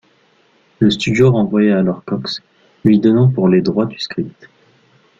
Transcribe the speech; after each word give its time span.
Le 0.79 0.89
studio 0.89 1.29
renvoya 1.29 1.77
alors 1.77 2.03
Cox, 2.03 2.41
lui 2.83 2.97
donnant 2.99 3.31
pour 3.31 3.47
les 3.49 3.61
droits 3.61 3.85
du 3.85 3.99
script. 3.99 4.49